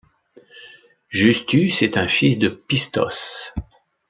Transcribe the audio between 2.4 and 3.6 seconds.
Pistos.